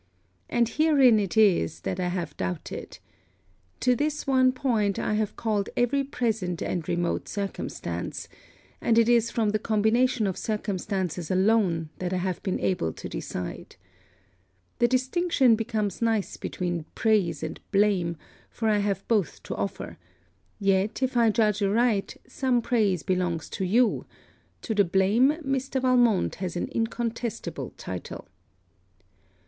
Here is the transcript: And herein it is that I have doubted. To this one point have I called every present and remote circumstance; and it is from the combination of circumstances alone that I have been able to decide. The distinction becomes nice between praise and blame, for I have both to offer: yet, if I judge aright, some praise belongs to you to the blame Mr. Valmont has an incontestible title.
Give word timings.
And 0.49 0.67
herein 0.67 1.19
it 1.19 1.37
is 1.37 1.81
that 1.81 1.99
I 1.99 2.07
have 2.07 2.35
doubted. 2.35 2.97
To 3.81 3.95
this 3.95 4.25
one 4.25 4.51
point 4.51 4.97
have 4.97 5.29
I 5.29 5.35
called 5.35 5.69
every 5.77 6.03
present 6.03 6.63
and 6.63 6.89
remote 6.89 7.27
circumstance; 7.27 8.27
and 8.81 8.97
it 8.97 9.07
is 9.07 9.29
from 9.29 9.49
the 9.51 9.59
combination 9.59 10.25
of 10.25 10.39
circumstances 10.39 11.29
alone 11.29 11.89
that 11.99 12.13
I 12.13 12.17
have 12.17 12.41
been 12.41 12.59
able 12.59 12.93
to 12.93 13.07
decide. 13.07 13.75
The 14.79 14.87
distinction 14.87 15.55
becomes 15.55 16.01
nice 16.01 16.35
between 16.35 16.85
praise 16.95 17.43
and 17.43 17.59
blame, 17.71 18.17
for 18.49 18.69
I 18.69 18.79
have 18.79 19.07
both 19.07 19.43
to 19.43 19.55
offer: 19.55 19.99
yet, 20.59 21.03
if 21.03 21.15
I 21.15 21.29
judge 21.29 21.61
aright, 21.61 22.17
some 22.27 22.63
praise 22.63 23.03
belongs 23.03 23.49
to 23.49 23.65
you 23.65 24.07
to 24.63 24.73
the 24.73 24.83
blame 24.83 25.33
Mr. 25.45 25.79
Valmont 25.79 26.37
has 26.41 26.55
an 26.55 26.69
incontestible 26.71 27.69
title. 27.77 28.27